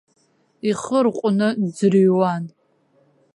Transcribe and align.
Ихы 0.69 0.99
рҟәны 1.05 1.47
дӡырҩуан. 1.61 2.43